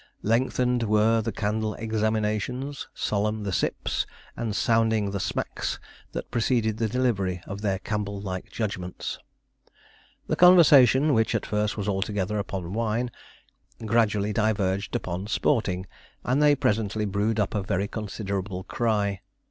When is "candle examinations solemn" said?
1.31-3.43